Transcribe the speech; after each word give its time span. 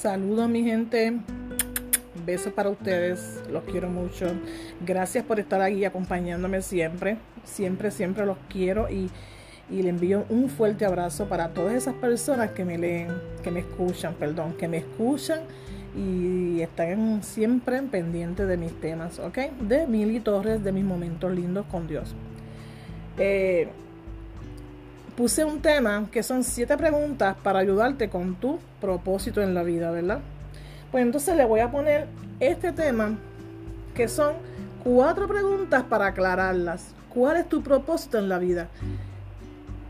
Saludos 0.00 0.48
mi 0.48 0.62
gente. 0.62 1.12
Besos 2.24 2.52
para 2.52 2.70
ustedes. 2.70 3.42
Los 3.50 3.64
quiero 3.64 3.88
mucho. 3.88 4.26
Gracias 4.86 5.24
por 5.24 5.40
estar 5.40 5.60
aquí 5.60 5.84
acompañándome 5.84 6.62
siempre. 6.62 7.16
Siempre, 7.42 7.90
siempre 7.90 8.24
los 8.24 8.36
quiero 8.48 8.88
y, 8.88 9.10
y 9.68 9.82
le 9.82 9.88
envío 9.88 10.24
un 10.28 10.50
fuerte 10.50 10.84
abrazo 10.84 11.28
para 11.28 11.48
todas 11.48 11.74
esas 11.74 11.94
personas 11.94 12.52
que 12.52 12.64
me 12.64 12.78
leen, 12.78 13.08
que 13.42 13.50
me 13.50 13.58
escuchan, 13.58 14.14
perdón, 14.14 14.52
que 14.52 14.68
me 14.68 14.76
escuchan 14.76 15.40
y 15.96 16.60
están 16.60 17.24
siempre 17.24 17.82
pendientes 17.82 18.46
de 18.46 18.56
mis 18.56 18.80
temas, 18.80 19.18
¿ok? 19.18 19.38
De 19.62 19.88
Mili 19.88 20.20
Torres, 20.20 20.62
de 20.62 20.70
mis 20.70 20.84
momentos 20.84 21.32
lindos 21.32 21.66
con 21.66 21.88
Dios. 21.88 22.14
Eh, 23.18 23.68
puse 25.18 25.44
un 25.44 25.60
tema 25.60 26.06
que 26.12 26.22
son 26.22 26.44
siete 26.44 26.76
preguntas 26.76 27.34
para 27.42 27.58
ayudarte 27.58 28.08
con 28.08 28.36
tu 28.36 28.60
propósito 28.80 29.42
en 29.42 29.52
la 29.52 29.64
vida, 29.64 29.90
¿verdad? 29.90 30.20
Pues 30.92 31.02
entonces 31.02 31.34
le 31.36 31.44
voy 31.44 31.58
a 31.58 31.72
poner 31.72 32.06
este 32.38 32.70
tema 32.70 33.18
que 33.96 34.06
son 34.06 34.34
cuatro 34.84 35.26
preguntas 35.26 35.82
para 35.82 36.06
aclararlas. 36.06 36.94
¿Cuál 37.08 37.38
es 37.38 37.48
tu 37.48 37.64
propósito 37.64 38.16
en 38.16 38.28
la 38.28 38.38
vida? 38.38 38.68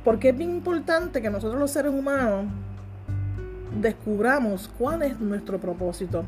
Porque 0.03 0.31
es 0.31 0.39
bien 0.39 0.49
importante 0.49 1.21
que 1.21 1.29
nosotros 1.29 1.61
los 1.61 1.73
seres 1.73 1.93
humanos 1.93 2.47
descubramos 3.83 4.71
cuál 4.79 5.03
es 5.03 5.21
nuestro 5.21 5.61
propósito. 5.61 6.25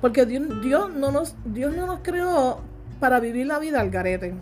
Porque 0.00 0.24
Dios, 0.24 0.90
no, 0.94 1.12
nos, 1.12 1.36
Dios 1.44 1.76
no 1.76 1.84
nos 1.84 2.00
creó 2.00 2.62
para 2.98 3.20
vivir 3.20 3.46
la 3.46 3.58
vida 3.58 3.78
al 3.78 3.90
garete. 3.90 4.32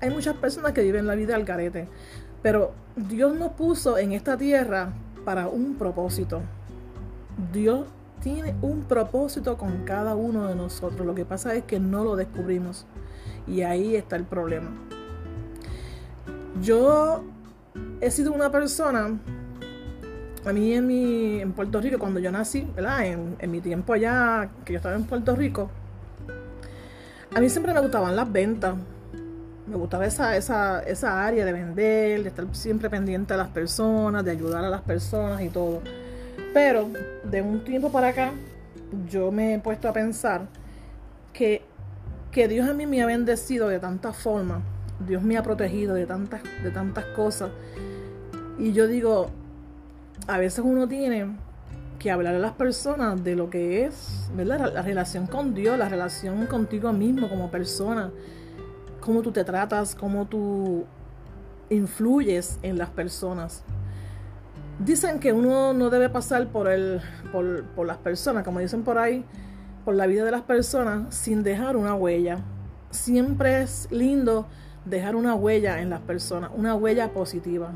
Hay 0.00 0.10
muchas 0.10 0.36
personas 0.36 0.74
que 0.74 0.82
viven 0.82 1.08
la 1.08 1.16
vida 1.16 1.34
al 1.34 1.44
garete. 1.44 1.88
Pero 2.46 2.70
Dios 2.94 3.34
nos 3.34 3.54
puso 3.54 3.98
en 3.98 4.12
esta 4.12 4.36
tierra 4.36 4.92
para 5.24 5.48
un 5.48 5.74
propósito. 5.74 6.42
Dios 7.52 7.88
tiene 8.22 8.54
un 8.62 8.84
propósito 8.84 9.58
con 9.58 9.84
cada 9.84 10.14
uno 10.14 10.46
de 10.46 10.54
nosotros. 10.54 11.04
Lo 11.04 11.12
que 11.16 11.24
pasa 11.24 11.56
es 11.56 11.64
que 11.64 11.80
no 11.80 12.04
lo 12.04 12.14
descubrimos. 12.14 12.86
Y 13.48 13.62
ahí 13.62 13.96
está 13.96 14.14
el 14.14 14.22
problema. 14.22 14.70
Yo 16.62 17.24
he 18.00 18.12
sido 18.12 18.32
una 18.32 18.52
persona, 18.52 19.18
a 20.44 20.52
mí 20.52 20.72
en, 20.72 20.86
mi, 20.86 21.40
en 21.40 21.52
Puerto 21.52 21.80
Rico, 21.80 21.98
cuando 21.98 22.20
yo 22.20 22.30
nací, 22.30 22.64
¿verdad? 22.76 23.06
En, 23.06 23.34
en 23.40 23.50
mi 23.50 23.60
tiempo 23.60 23.92
allá, 23.92 24.50
que 24.64 24.74
yo 24.74 24.76
estaba 24.76 24.94
en 24.94 25.02
Puerto 25.02 25.34
Rico, 25.34 25.68
a 27.34 27.40
mí 27.40 27.48
siempre 27.48 27.74
me 27.74 27.80
gustaban 27.80 28.14
las 28.14 28.30
ventas 28.30 28.76
me 29.66 29.76
gustaba 29.76 30.06
esa, 30.06 30.36
esa, 30.36 30.80
esa 30.80 31.24
área 31.24 31.44
de 31.44 31.52
vender, 31.52 32.22
de 32.22 32.28
estar 32.28 32.46
siempre 32.52 32.88
pendiente 32.88 33.34
a 33.34 33.36
las 33.36 33.48
personas, 33.48 34.24
de 34.24 34.30
ayudar 34.30 34.64
a 34.64 34.70
las 34.70 34.82
personas 34.82 35.42
y 35.42 35.48
todo. 35.48 35.82
Pero 36.54 36.88
de 37.24 37.42
un 37.42 37.64
tiempo 37.64 37.90
para 37.90 38.08
acá, 38.08 38.32
yo 39.10 39.32
me 39.32 39.54
he 39.54 39.58
puesto 39.58 39.88
a 39.88 39.92
pensar 39.92 40.46
que, 41.32 41.62
que 42.30 42.46
Dios 42.48 42.68
a 42.68 42.74
mí 42.74 42.86
me 42.86 43.02
ha 43.02 43.06
bendecido 43.06 43.68
de 43.68 43.80
tantas 43.80 44.16
formas, 44.16 44.62
Dios 45.06 45.22
me 45.22 45.36
ha 45.36 45.42
protegido 45.42 45.94
de 45.94 46.06
tantas, 46.06 46.42
de 46.62 46.70
tantas 46.70 47.04
cosas. 47.06 47.50
Y 48.58 48.72
yo 48.72 48.86
digo, 48.86 49.30
a 50.28 50.38
veces 50.38 50.60
uno 50.64 50.86
tiene 50.86 51.26
que 51.98 52.10
hablar 52.10 52.36
a 52.36 52.38
las 52.38 52.52
personas 52.52 53.22
de 53.24 53.34
lo 53.34 53.50
que 53.50 53.84
es, 53.84 54.30
¿verdad? 54.34 54.72
la 54.72 54.82
relación 54.82 55.26
con 55.26 55.54
Dios, 55.54 55.76
la 55.76 55.88
relación 55.88 56.46
contigo 56.46 56.92
mismo 56.92 57.28
como 57.28 57.50
persona 57.50 58.12
cómo 59.06 59.22
tú 59.22 59.30
te 59.30 59.44
tratas, 59.44 59.94
cómo 59.94 60.26
tú 60.26 60.84
influyes 61.70 62.58
en 62.62 62.76
las 62.76 62.90
personas. 62.90 63.62
Dicen 64.80 65.20
que 65.20 65.32
uno 65.32 65.72
no 65.72 65.90
debe 65.90 66.08
pasar 66.08 66.48
por, 66.48 66.68
el, 66.68 67.00
por, 67.32 67.86
las 67.86 67.98
personas, 67.98 68.42
como 68.42 68.58
dicen 68.58 68.82
por 68.82 68.98
ahí, 68.98 69.24
por 69.84 69.94
la 69.94 70.08
vida 70.08 70.24
de 70.24 70.32
las 70.32 70.42
personas 70.42 71.14
sin 71.14 71.44
dejar 71.44 71.76
una 71.76 71.94
huella. 71.94 72.40
Siempre 72.90 73.62
es 73.62 73.86
lindo 73.92 74.48
dejar 74.84 75.14
una 75.14 75.36
huella 75.36 75.80
en 75.80 75.88
las 75.88 76.00
personas, 76.00 76.50
una 76.52 76.74
huella 76.74 77.12
positiva. 77.12 77.70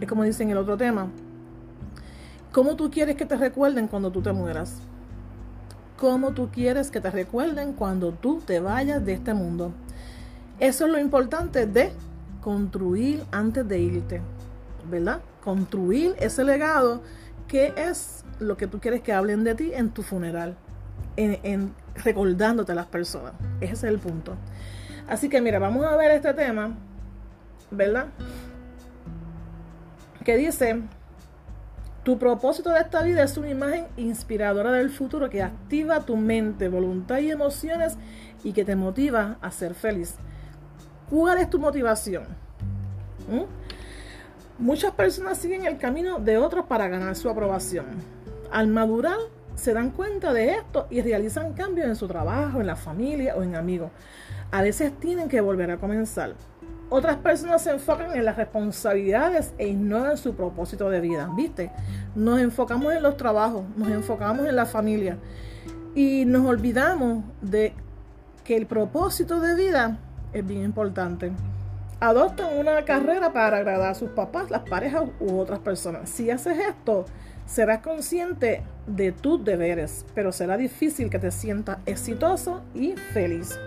Es 0.00 0.06
como 0.08 0.22
dicen 0.22 0.46
en 0.46 0.52
el 0.52 0.58
otro 0.58 0.76
tema. 0.76 1.08
¿Cómo 2.52 2.76
tú 2.76 2.92
quieres 2.92 3.16
que 3.16 3.26
te 3.26 3.36
recuerden 3.36 3.88
cuando 3.88 4.12
tú 4.12 4.22
te 4.22 4.32
mueras? 4.32 4.76
¿Cómo 5.98 6.30
tú 6.30 6.48
quieres 6.52 6.92
que 6.92 7.00
te 7.00 7.10
recuerden 7.10 7.72
cuando 7.72 8.12
tú 8.12 8.40
te 8.40 8.60
vayas 8.60 9.04
de 9.04 9.14
este 9.14 9.34
mundo? 9.34 9.72
Eso 10.60 10.86
es 10.86 10.92
lo 10.92 10.98
importante 10.98 11.66
de 11.66 11.92
construir 12.40 13.24
antes 13.30 13.66
de 13.68 13.78
irte, 13.78 14.20
¿verdad? 14.90 15.20
Construir 15.44 16.14
ese 16.18 16.44
legado 16.44 17.02
que 17.46 17.72
es 17.76 18.24
lo 18.40 18.56
que 18.56 18.66
tú 18.66 18.80
quieres 18.80 19.02
que 19.02 19.12
hablen 19.12 19.44
de 19.44 19.54
ti 19.54 19.70
en 19.72 19.90
tu 19.90 20.02
funeral, 20.02 20.56
recordándote 22.04 22.72
a 22.72 22.74
las 22.74 22.86
personas. 22.86 23.32
Ese 23.60 23.72
es 23.72 23.84
el 23.84 23.98
punto. 23.98 24.34
Así 25.08 25.28
que 25.28 25.40
mira, 25.40 25.58
vamos 25.58 25.84
a 25.86 25.96
ver 25.96 26.10
este 26.10 26.34
tema, 26.34 26.76
¿verdad? 27.70 28.06
Que 30.24 30.36
dice, 30.36 30.82
tu 32.02 32.18
propósito 32.18 32.70
de 32.70 32.80
esta 32.80 33.02
vida 33.02 33.22
es 33.22 33.36
una 33.36 33.48
imagen 33.48 33.86
inspiradora 33.96 34.72
del 34.72 34.90
futuro 34.90 35.30
que 35.30 35.42
activa 35.42 36.00
tu 36.00 36.16
mente, 36.16 36.68
voluntad 36.68 37.18
y 37.18 37.30
emociones 37.30 37.96
y 38.44 38.52
que 38.52 38.64
te 38.64 38.76
motiva 38.76 39.38
a 39.40 39.50
ser 39.50 39.74
feliz. 39.74 40.16
¿Cuál 41.10 41.38
es 41.38 41.48
tu 41.48 41.58
motivación? 41.58 42.24
¿Mm? 43.30 44.62
Muchas 44.62 44.92
personas 44.92 45.38
siguen 45.38 45.64
el 45.64 45.78
camino 45.78 46.18
de 46.18 46.36
otros 46.36 46.66
para 46.66 46.88
ganar 46.88 47.14
su 47.16 47.30
aprobación. 47.30 47.86
Al 48.50 48.66
madurar, 48.66 49.18
se 49.54 49.72
dan 49.72 49.90
cuenta 49.90 50.32
de 50.32 50.54
esto 50.54 50.86
y 50.90 51.00
realizan 51.00 51.52
cambios 51.52 51.88
en 51.88 51.96
su 51.96 52.06
trabajo, 52.06 52.60
en 52.60 52.66
la 52.66 52.76
familia 52.76 53.34
o 53.36 53.42
en 53.42 53.56
amigos. 53.56 53.90
A 54.50 54.62
veces 54.62 54.92
tienen 54.98 55.28
que 55.28 55.40
volver 55.40 55.70
a 55.70 55.78
comenzar. 55.78 56.34
Otras 56.90 57.16
personas 57.18 57.62
se 57.62 57.70
enfocan 57.70 58.16
en 58.16 58.24
las 58.24 58.36
responsabilidades 58.36 59.52
e 59.58 59.68
ignoran 59.68 60.16
su 60.16 60.34
propósito 60.34 60.88
de 60.90 61.00
vida. 61.00 61.30
¿Viste? 61.36 61.70
Nos 62.14 62.40
enfocamos 62.40 62.94
en 62.94 63.02
los 63.02 63.16
trabajos, 63.16 63.64
nos 63.76 63.88
enfocamos 63.90 64.46
en 64.46 64.56
la 64.56 64.64
familia 64.64 65.18
y 65.94 66.24
nos 66.24 66.46
olvidamos 66.46 67.24
de 67.42 67.74
que 68.44 68.56
el 68.56 68.66
propósito 68.66 69.40
de 69.40 69.54
vida 69.54 69.98
es 70.32 70.46
bien 70.46 70.62
importante. 70.62 71.32
Adoptan 72.00 72.56
una 72.56 72.84
carrera 72.84 73.32
para 73.32 73.56
agradar 73.56 73.90
a 73.90 73.94
sus 73.94 74.10
papás, 74.10 74.50
las 74.50 74.62
parejas 74.62 75.04
u 75.18 75.36
otras 75.36 75.58
personas. 75.58 76.08
Si 76.08 76.30
haces 76.30 76.58
esto, 76.58 77.06
serás 77.44 77.80
consciente 77.80 78.62
de 78.86 79.10
tus 79.10 79.44
deberes, 79.44 80.06
pero 80.14 80.30
será 80.30 80.56
difícil 80.56 81.10
que 81.10 81.18
te 81.18 81.32
sientas 81.32 81.78
exitoso 81.86 82.62
y 82.74 82.92
feliz. 82.92 83.58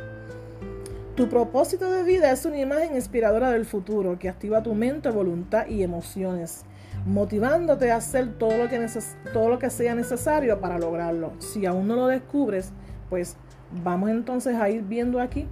Tu 1.15 1.27
propósito 1.27 1.91
de 1.91 2.03
vida 2.03 2.31
es 2.31 2.45
una 2.45 2.59
imagen 2.59 2.95
inspiradora 2.95 3.51
del 3.51 3.65
futuro 3.65 4.17
que 4.17 4.29
activa 4.29 4.63
tu 4.63 4.73
mente, 4.75 5.09
voluntad 5.09 5.67
y 5.67 5.83
emociones, 5.83 6.63
motivándote 7.05 7.91
a 7.91 7.97
hacer 7.97 8.37
todo 8.37 8.57
lo 8.57 8.69
que, 8.69 8.87
todo 9.33 9.49
lo 9.49 9.59
que 9.59 9.69
sea 9.69 9.93
necesario 9.93 10.61
para 10.61 10.79
lograrlo. 10.79 11.33
Si 11.39 11.65
aún 11.65 11.89
no 11.89 11.97
lo 11.97 12.07
descubres, 12.07 12.71
pues 13.09 13.35
vamos 13.83 14.09
entonces 14.09 14.55
a 14.55 14.69
ir 14.69 14.83
viendo 14.83 15.19
aquí 15.19 15.49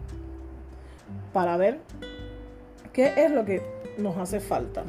para 1.33 1.57
ver 1.57 1.79
qué 2.93 3.13
es 3.17 3.31
lo 3.31 3.45
que 3.45 3.61
nos 3.97 4.17
hace 4.17 4.39
falta. 4.39 4.83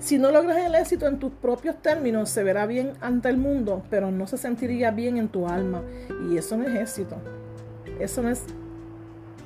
Si 0.00 0.18
no 0.18 0.30
logras 0.30 0.58
el 0.58 0.74
éxito 0.76 1.08
en 1.08 1.18
tus 1.18 1.32
propios 1.32 1.82
términos, 1.82 2.30
se 2.30 2.44
verá 2.44 2.66
bien 2.66 2.92
ante 3.00 3.28
el 3.28 3.36
mundo, 3.36 3.82
pero 3.90 4.12
no 4.12 4.26
se 4.28 4.38
sentiría 4.38 4.92
bien 4.92 5.18
en 5.18 5.28
tu 5.28 5.48
alma. 5.48 5.82
Y 6.30 6.36
eso 6.36 6.56
no 6.56 6.64
es 6.64 6.74
éxito. 6.76 7.16
Eso 7.98 8.22
no 8.22 8.28
es 8.28 8.44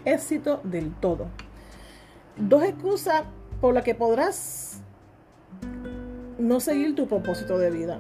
éxito 0.05 0.61
del 0.63 0.93
todo. 0.95 1.27
Dos 2.37 2.65
excusas 2.65 3.23
por 3.61 3.73
las 3.73 3.83
que 3.83 3.95
podrás 3.95 4.81
no 6.39 6.61
seguir 6.61 6.95
tu 6.95 7.07
propósito 7.07 7.59
de 7.59 7.71
vida. 7.71 7.99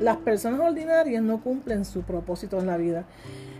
Las 0.00 0.16
personas 0.16 0.60
ordinarias 0.60 1.22
no 1.22 1.42
cumplen 1.42 1.84
su 1.84 2.02
propósito 2.02 2.58
en 2.58 2.66
la 2.66 2.78
vida. 2.78 3.04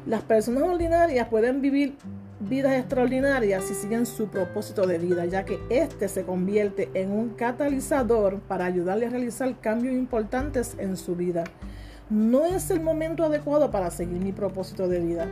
Las 0.06 0.22
personas 0.22 0.62
ordinarias 0.62 1.28
pueden 1.28 1.60
vivir 1.60 1.96
vidas 2.40 2.72
extraordinarias 2.78 3.64
si 3.64 3.74
siguen 3.74 4.06
su 4.06 4.28
propósito 4.28 4.86
de 4.86 4.98
vida, 4.98 5.26
ya 5.26 5.44
que 5.44 5.58
éste 5.68 6.08
se 6.08 6.24
convierte 6.24 6.88
en 6.94 7.12
un 7.12 7.30
catalizador 7.30 8.40
para 8.40 8.64
ayudarle 8.64 9.06
a 9.06 9.10
realizar 9.10 9.60
cambios 9.60 9.94
importantes 9.94 10.74
en 10.78 10.96
su 10.96 11.14
vida. 11.14 11.44
No 12.08 12.46
es 12.46 12.70
el 12.70 12.80
momento 12.80 13.24
adecuado 13.24 13.70
para 13.70 13.90
seguir 13.90 14.20
mi 14.20 14.32
propósito 14.32 14.88
de 14.88 15.00
vida. 15.00 15.26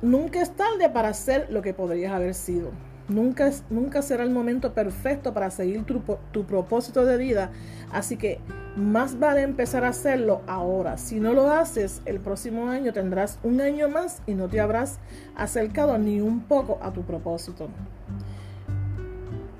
Nunca 0.00 0.40
es 0.40 0.56
tarde 0.56 0.88
para 0.88 1.08
hacer 1.08 1.48
lo 1.50 1.60
que 1.60 1.74
podrías 1.74 2.12
haber 2.12 2.32
sido. 2.32 2.70
Nunca, 3.08 3.50
nunca 3.70 4.02
será 4.02 4.24
el 4.24 4.30
momento 4.30 4.74
perfecto 4.74 5.32
para 5.32 5.50
seguir 5.50 5.84
tu, 5.84 6.44
propósito 6.44 7.04
de 7.04 7.16
vida. 7.16 7.50
Así 7.90 8.16
que 8.16 8.38
más 8.76 9.18
vale 9.18 9.42
empezar 9.42 9.84
a 9.84 9.88
hacerlo 9.88 10.42
ahora. 10.46 10.98
Si 10.98 11.18
no 11.20 11.32
lo 11.32 11.50
haces, 11.50 12.02
el 12.04 12.20
próximo 12.20 12.68
año 12.68 12.92
tendrás 12.92 13.38
un 13.42 13.60
año 13.60 13.88
más 13.88 14.22
y 14.26 14.34
no 14.34 14.48
te 14.48 14.60
habrás 14.60 14.98
acercado 15.36 15.96
ni 15.98 16.20
un 16.20 16.40
poco 16.40 16.78
a 16.82 16.92
tu 16.92 17.02
propósito. 17.02 17.68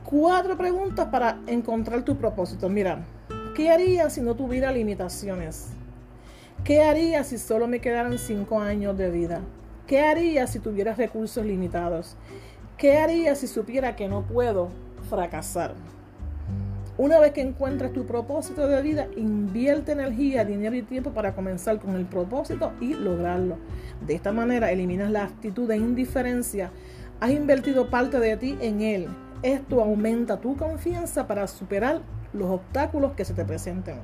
Cuatro 0.05 0.57
preguntas 0.57 1.09
para 1.09 1.41
encontrar 1.47 2.03
tu 2.03 2.17
propósito. 2.17 2.69
Mira, 2.69 3.05
¿Qué 3.59 3.71
haría 3.71 4.09
si 4.09 4.21
no 4.21 4.37
tuviera 4.37 4.71
limitaciones? 4.71 5.71
¿Qué 6.63 6.81
haría 6.81 7.25
si 7.25 7.39
solo 7.39 7.67
me 7.67 7.81
quedaran 7.81 8.17
cinco 8.17 8.61
años 8.61 8.97
de 8.97 9.11
vida? 9.11 9.41
¿Qué 9.89 10.01
haría 10.01 10.47
si 10.47 10.61
tuviera 10.61 10.95
recursos 10.95 11.45
limitados? 11.45 12.17
¿Qué 12.79 12.97
haría 12.97 13.35
si 13.35 13.49
supiera 13.49 13.97
que 13.97 14.07
no 14.07 14.23
puedo 14.23 14.69
fracasar? 15.11 15.75
Una 16.97 17.19
vez 17.19 17.33
que 17.33 17.41
encuentres 17.41 17.93
tu 17.93 18.07
propósito 18.07 18.69
de 18.69 18.81
vida, 18.83 19.09
invierte 19.17 19.91
energía, 19.91 20.45
dinero 20.45 20.77
y 20.77 20.83
tiempo 20.83 21.11
para 21.11 21.35
comenzar 21.35 21.81
con 21.81 21.97
el 21.97 22.07
propósito 22.07 22.71
y 22.81 22.95
lograrlo. 22.95 23.57
De 24.07 24.15
esta 24.15 24.31
manera 24.31 24.71
eliminas 24.71 25.11
la 25.11 25.25
actitud 25.25 25.67
de 25.67 25.77
indiferencia. 25.77 26.71
Has 27.19 27.33
invertido 27.33 27.91
parte 27.91 28.21
de 28.21 28.37
ti 28.37 28.57
en 28.61 28.81
él. 28.81 29.09
Esto 29.43 29.81
aumenta 29.81 30.41
tu 30.41 30.57
confianza 30.57 31.27
para 31.27 31.49
superar 31.49 32.03
los 32.33 32.49
obstáculos 32.49 33.15
que 33.15 33.25
se 33.25 33.35
te 33.35 33.45
presenten. 33.45 33.97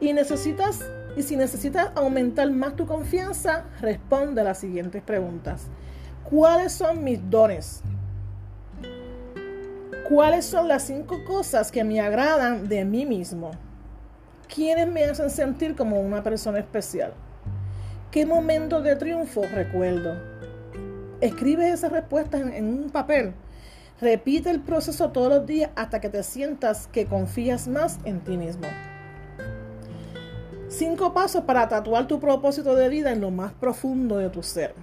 Y 0.00 0.12
necesitas 0.12 0.88
y 1.16 1.22
si 1.22 1.34
necesitas 1.34 1.90
aumentar 1.96 2.48
más 2.52 2.76
tu 2.76 2.86
confianza, 2.86 3.64
responde 3.80 4.42
a 4.42 4.44
las 4.44 4.58
siguientes 4.58 5.02
preguntas. 5.02 5.66
¿Cuáles 6.30 6.72
son 6.72 7.04
mis 7.04 7.20
dones? 7.28 7.82
¿Cuáles 10.08 10.46
son 10.46 10.68
las 10.68 10.84
cinco 10.84 11.22
cosas 11.26 11.70
que 11.70 11.84
me 11.84 12.00
agradan 12.00 12.66
de 12.66 12.82
mí 12.86 13.04
mismo? 13.04 13.50
¿Quiénes 14.52 14.88
me 14.88 15.04
hacen 15.04 15.28
sentir 15.28 15.76
como 15.76 16.00
una 16.00 16.22
persona 16.22 16.58
especial? 16.58 17.12
¿Qué 18.10 18.24
momento 18.24 18.80
de 18.80 18.96
triunfo 18.96 19.42
recuerdo? 19.42 20.18
Escribe 21.20 21.68
esas 21.68 21.92
respuestas 21.92 22.40
en, 22.40 22.54
en, 22.54 22.84
un 22.84 22.90
papel. 22.90 23.34
Repite 24.00 24.48
el 24.48 24.60
proceso 24.60 25.10
todos 25.10 25.28
los 25.28 25.46
días 25.46 25.72
hasta 25.76 26.00
que 26.00 26.08
te 26.08 26.22
sientas 26.22 26.86
que 26.86 27.04
confías 27.04 27.68
más 27.68 27.98
en 28.04 28.20
ti 28.20 28.38
mismo. 28.38 28.66
Cinco 30.68 31.12
pasos 31.12 31.44
para 31.44 31.68
tatuar 31.68 32.06
tu 32.06 32.18
propósito 32.18 32.74
de 32.74 32.88
vida 32.88 33.12
en 33.12 33.20
lo 33.20 33.30
más 33.30 33.52
profundo 33.52 34.16
de 34.16 34.30
tu 34.30 34.42
ser. 34.42 34.74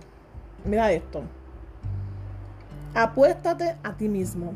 Mira 0.65 0.91
esto. 0.91 1.23
Apuéstate 2.93 3.77
a 3.83 3.95
ti 3.95 4.07
mismo. 4.07 4.53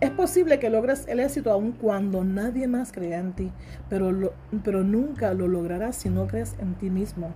Es 0.00 0.10
posible 0.10 0.58
que 0.58 0.70
logres 0.70 1.06
el 1.08 1.20
éxito 1.20 1.50
aun 1.50 1.72
cuando 1.72 2.24
nadie 2.24 2.66
más 2.66 2.92
crea 2.92 3.18
en 3.20 3.32
ti, 3.32 3.52
pero, 3.88 4.34
pero 4.64 4.82
nunca 4.82 5.32
lo 5.34 5.48
lograrás 5.48 5.96
si 5.96 6.10
no 6.10 6.26
crees 6.26 6.56
en 6.58 6.74
ti 6.74 6.90
mismo. 6.90 7.32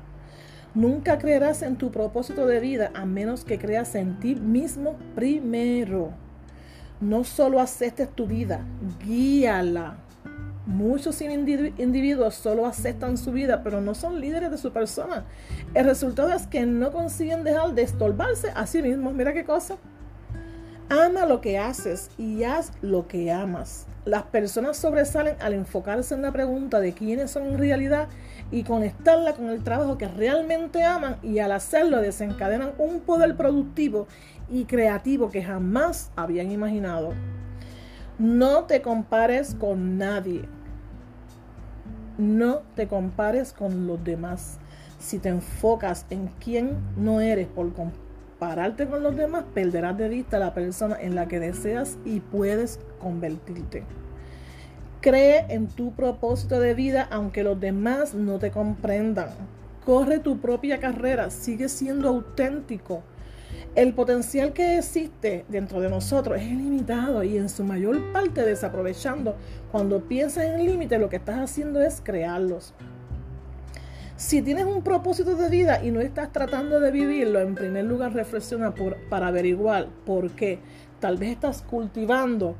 Nunca 0.75 1.19
creerás 1.19 1.62
en 1.62 1.76
tu 1.76 1.90
propósito 1.90 2.46
de 2.46 2.61
vida 2.61 2.90
a 2.94 3.06
menos 3.06 3.44
que 3.44 3.58
creas 3.58 3.94
en 3.94 4.19
ti 4.20 4.34
mismo 4.34 4.96
primero. 5.14 6.11
No 7.00 7.25
solo 7.25 7.61
aceptes 7.61 8.11
tu 8.11 8.26
vida, 8.26 8.61
guíala. 9.05 9.96
Muchos 10.69 11.23
individuos 11.23 12.35
solo 12.35 12.67
aceptan 12.67 13.17
su 13.17 13.32
vida, 13.32 13.62
pero 13.62 13.81
no 13.81 13.94
son 13.94 14.20
líderes 14.20 14.50
de 14.50 14.59
su 14.59 14.70
persona. 14.70 15.25
El 15.73 15.87
resultado 15.87 16.31
es 16.31 16.47
que 16.47 16.67
no 16.67 16.93
consiguen 16.93 17.43
dejar 17.43 17.75
de 17.75 17.81
estorbarse 17.81 18.50
a 18.55 18.67
sí 18.67 18.82
mismos. 18.82 19.15
Mira 19.15 19.32
qué 19.32 19.47
cosa. 19.47 19.79
Ama 20.91 21.25
lo 21.25 21.41
que 21.41 21.59
haces 21.59 22.11
y 22.19 22.44
haz 22.44 22.73
lo 22.82 23.09
que 23.09 23.32
amas. 23.32 23.87
Las 24.05 24.25
personas 24.25 24.76
sobresalen 24.76 25.37
al 25.41 25.55
enfocarse 25.55 26.15
en 26.15 26.20
la 26.20 26.32
pregunta 26.32 26.81
de 26.81 26.93
quiénes 26.93 27.31
son 27.31 27.47
en 27.47 27.59
realidad 27.59 28.09
y 28.50 28.65
conectarla 28.65 29.32
con 29.32 29.49
el 29.49 29.65
trabajo 29.65 29.97
que 29.97 30.09
realmente 30.09 30.85
aman 30.85 31.17
y 31.23 31.38
al 31.38 31.53
hacerlo 31.53 32.03
desencadenan 32.03 32.73
un 32.76 33.00
poder 33.00 33.38
productivo 33.38 34.06
y 34.50 34.67
creativo 34.67 35.31
que 35.31 35.43
jamás 35.43 36.11
habían 36.15 36.53
imaginado. 36.53 37.15
No 38.19 38.65
te 38.65 38.82
compares 38.82 39.55
con 39.55 39.97
nadie. 39.97 40.57
No 42.19 42.62
te 42.75 42.88
compares 42.88 43.53
con 43.53 43.87
los 43.87 44.03
demás. 44.03 44.59
Si 44.99 45.20
te 45.20 45.29
enfocas 45.29 46.05
en 46.11 46.29
quién 46.43 46.76
no 46.97 47.20
eres 47.20 47.47
por 47.47 47.73
completo, 47.73 48.05
pararte 48.41 48.88
con 48.88 49.05
los 49.05 49.17
demás, 49.17 49.44
perderás 49.55 49.97
de 49.97 50.09
vista 50.09 50.41
la 50.41 50.53
persona 50.53 50.97
en 51.00 51.15
la 51.15 51.26
que 51.29 51.38
deseas 51.38 51.97
y 52.05 52.19
puedes 52.19 52.81
convertirte. 53.00 53.85
Cree 55.00 55.47
en 55.49 55.69
tu 55.69 55.93
propósito 55.93 56.59
de 56.59 56.75
vida 56.75 57.06
aunque 57.11 57.44
los 57.44 57.61
demás 57.61 58.15
no 58.15 58.41
te 58.41 58.50
comprendan. 58.50 59.29
Corre 59.85 60.19
tu 60.19 60.38
propia 60.38 60.81
carrera, 60.81 61.31
sigue 61.31 61.69
siendo 61.69 62.09
auténtico. 62.09 63.03
El 63.78 63.94
potencial 63.94 64.52
que 64.54 64.78
existe 64.78 65.44
dentro 65.46 65.80
de 65.80 65.88
nosotros 65.88 66.38
es 66.38 66.48
ilimitado 66.48 67.22
y 67.22 67.36
en 67.36 67.48
su 67.48 67.62
mayor 67.62 68.12
parte 68.12 68.44
desaprovechando. 68.44 69.36
Cuando 69.70 70.00
piensas 70.00 70.46
en 70.46 70.58
el 70.58 70.66
límite, 70.66 70.98
lo 70.98 71.08
que 71.08 71.14
estás 71.14 71.38
haciendo 71.38 71.80
es 71.80 72.00
crearlos. 72.02 72.75
Si 74.16 74.42
tienes 74.42 74.64
un 74.64 74.82
propósito 74.82 75.36
de 75.36 75.48
vida 75.48 75.80
y 75.84 75.92
no 75.92 76.00
estás 76.00 76.32
tratando 76.32 76.80
de 76.80 76.90
vivirlo, 76.90 77.38
en 77.38 77.54
primer 77.54 77.84
lugar 77.84 78.14
reflexiona 78.14 78.75
por, 78.75 78.96
para 79.08 79.28
averiguar 79.28 79.86
por 80.04 80.32
qué. 80.32 80.58
Tal 80.98 81.16
vez 81.16 81.31
estás 81.31 81.62
cultivando 81.62 82.56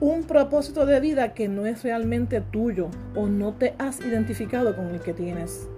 un 0.00 0.22
propósito 0.22 0.86
de 0.86 1.00
vida 1.00 1.34
que 1.34 1.48
no 1.48 1.66
es 1.66 1.82
realmente 1.82 2.40
tuyo 2.40 2.88
o 3.14 3.26
no 3.26 3.52
te 3.52 3.74
has 3.76 4.00
identificado 4.00 4.74
con 4.74 4.86
el 4.86 5.00
que 5.02 5.12
tienes. 5.12 5.68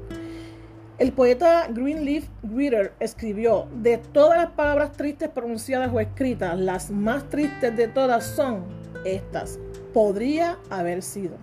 El 0.96 1.12
poeta 1.12 1.66
Greenleaf 1.70 2.28
Reader 2.44 2.92
escribió, 3.00 3.66
de 3.82 3.98
todas 3.98 4.38
las 4.38 4.50
palabras 4.52 4.92
tristes 4.92 5.28
pronunciadas 5.28 5.92
o 5.92 5.98
escritas, 5.98 6.56
las 6.56 6.92
más 6.92 7.28
tristes 7.30 7.76
de 7.76 7.88
todas 7.88 8.24
son 8.24 8.64
estas. 9.04 9.58
Podría 9.92 10.56
haber 10.70 11.02
sido. 11.02 11.36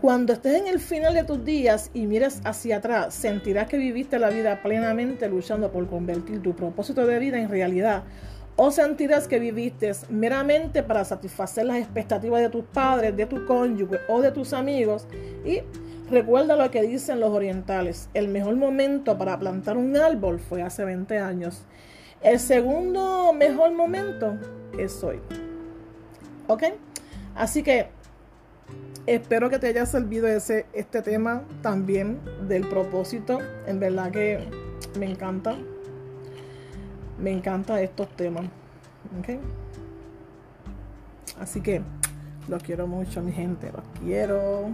Cuando 0.00 0.34
estés 0.34 0.54
en 0.54 0.68
el 0.68 0.78
final 0.78 1.14
de 1.14 1.24
tus 1.24 1.44
días 1.44 1.90
y 1.94 2.06
mires 2.06 2.40
hacia 2.44 2.76
atrás, 2.76 3.12
sentirás 3.12 3.66
que 3.66 3.78
viviste 3.78 4.20
la 4.20 4.28
vida 4.28 4.62
plenamente 4.62 5.28
luchando 5.28 5.72
por 5.72 5.88
convertir 5.88 6.42
tu 6.42 6.54
propósito 6.54 7.04
de 7.04 7.18
vida 7.18 7.40
en 7.40 7.48
realidad. 7.48 8.04
O 8.54 8.70
sentirás 8.70 9.26
que 9.26 9.40
viviste 9.40 9.90
meramente 10.10 10.84
para 10.84 11.04
satisfacer 11.04 11.66
las 11.66 11.78
expectativas 11.78 12.40
de 12.40 12.50
tus 12.50 12.64
padres, 12.66 13.16
de 13.16 13.26
tu 13.26 13.44
cónyuge 13.46 13.98
o 14.08 14.20
de 14.20 14.30
tus 14.30 14.52
amigos. 14.52 15.08
Y 15.44 15.62
recuerda 16.10 16.56
lo 16.56 16.70
que 16.70 16.82
dicen 16.82 17.20
los 17.20 17.30
orientales. 17.30 18.08
El 18.14 18.28
mejor 18.28 18.56
momento 18.56 19.18
para 19.18 19.38
plantar 19.38 19.76
un 19.76 19.96
árbol 19.96 20.40
fue 20.40 20.62
hace 20.62 20.84
20 20.84 21.18
años. 21.18 21.64
El 22.22 22.38
segundo 22.40 23.32
mejor 23.32 23.72
momento 23.72 24.38
es 24.78 25.02
hoy. 25.04 25.20
¿Ok? 26.46 26.64
Así 27.34 27.62
que 27.62 27.88
Espero 29.06 29.50
que 29.50 29.58
te 29.58 29.66
haya 29.66 29.84
servido 29.84 30.26
ese, 30.26 30.64
este 30.72 31.02
tema 31.02 31.42
también 31.60 32.20
del 32.48 32.66
propósito. 32.66 33.38
En 33.66 33.78
verdad 33.78 34.10
que 34.10 34.48
me 34.98 35.10
encanta. 35.10 35.56
Me 37.20 37.30
encantan 37.30 37.80
estos 37.80 38.08
temas. 38.16 38.46
Así 41.38 41.60
que 41.60 41.82
los 42.48 42.62
quiero 42.62 42.86
mucho, 42.86 43.20
mi 43.20 43.32
gente. 43.32 43.70
Los 43.72 43.84
quiero. 44.02 44.70